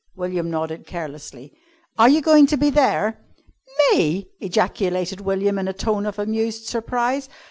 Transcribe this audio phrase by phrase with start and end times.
[0.15, 1.53] William nodded carelessly.
[1.95, 3.19] "Are you going to be there?"
[3.93, 7.29] "Me!" ejaculated William in a tone of amused surprise.